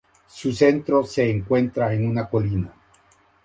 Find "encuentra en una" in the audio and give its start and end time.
1.29-2.27